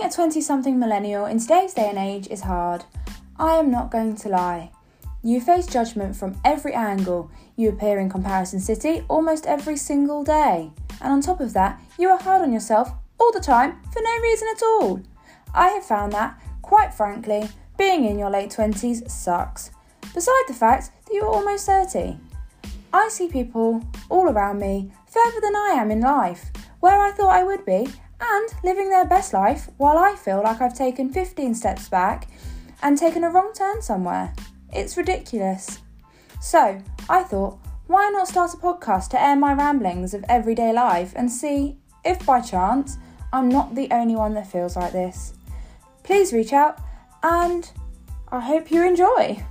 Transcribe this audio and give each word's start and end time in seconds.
Being 0.00 0.12
a 0.12 0.14
20 0.14 0.40
something 0.40 0.78
millennial 0.78 1.26
in 1.26 1.38
today's 1.38 1.74
day 1.74 1.90
and 1.90 1.98
age 1.98 2.26
is 2.28 2.40
hard. 2.40 2.86
I 3.38 3.56
am 3.56 3.70
not 3.70 3.90
going 3.90 4.16
to 4.16 4.30
lie. 4.30 4.70
You 5.22 5.42
face 5.42 5.66
judgment 5.66 6.16
from 6.16 6.40
every 6.42 6.72
angle. 6.72 7.30
You 7.54 7.68
appear 7.68 7.98
in 7.98 8.08
Comparison 8.08 8.60
City 8.60 9.04
almost 9.08 9.44
every 9.44 9.76
single 9.76 10.24
day. 10.24 10.70
And 11.02 11.12
on 11.12 11.20
top 11.20 11.40
of 11.40 11.52
that, 11.52 11.78
you 11.98 12.08
are 12.08 12.18
hard 12.18 12.40
on 12.40 12.50
yourself 12.50 12.90
all 13.18 13.30
the 13.30 13.40
time 13.40 13.82
for 13.92 14.00
no 14.00 14.20
reason 14.22 14.48
at 14.56 14.62
all. 14.62 15.02
I 15.52 15.68
have 15.68 15.84
found 15.84 16.14
that, 16.14 16.40
quite 16.62 16.94
frankly, 16.94 17.50
being 17.76 18.06
in 18.06 18.18
your 18.18 18.30
late 18.30 18.52
20s 18.52 19.10
sucks. 19.10 19.70
Beside 20.14 20.44
the 20.48 20.54
fact 20.54 20.92
that 21.04 21.12
you 21.12 21.24
are 21.24 21.28
almost 21.28 21.66
30. 21.66 22.16
I 22.94 23.08
see 23.10 23.28
people 23.28 23.84
all 24.08 24.30
around 24.30 24.60
me 24.60 24.92
further 25.06 25.42
than 25.42 25.56
I 25.56 25.74
am 25.76 25.90
in 25.90 26.00
life, 26.00 26.50
where 26.80 26.98
I 26.98 27.12
thought 27.12 27.34
I 27.34 27.44
would 27.44 27.66
be, 27.66 27.86
and 28.20 28.48
living 28.62 28.90
their 28.90 29.06
best 29.06 29.32
life 29.32 29.68
while 29.76 29.98
I 29.98 30.14
feel 30.14 30.42
like 30.42 30.60
I've 30.60 30.76
taken 30.76 31.12
15 31.12 31.54
steps 31.54 31.88
back 31.88 32.28
and 32.82 32.96
taken 32.96 33.24
a 33.24 33.30
wrong 33.30 33.52
turn 33.54 33.82
somewhere. 33.82 34.32
It's 34.72 34.96
ridiculous. 34.96 35.80
So, 36.40 36.80
I 37.08 37.22
thought, 37.22 37.58
why 37.86 38.08
not 38.10 38.28
start 38.28 38.54
a 38.54 38.56
podcast 38.56 39.08
to 39.10 39.20
air 39.20 39.36
my 39.36 39.52
ramblings 39.52 40.14
of 40.14 40.24
everyday 40.28 40.72
life 40.72 41.12
and 41.16 41.30
see 41.30 41.78
if 42.04 42.24
by 42.24 42.40
chance 42.40 42.96
I'm 43.32 43.48
not 43.48 43.74
the 43.74 43.88
only 43.90 44.16
one 44.16 44.34
that 44.34 44.50
feels 44.50 44.76
like 44.76 44.92
this? 44.92 45.34
Please 46.02 46.32
reach 46.32 46.52
out 46.52 46.80
and 47.22 47.70
I 48.30 48.40
hope 48.40 48.70
you 48.70 48.86
enjoy. 48.86 49.44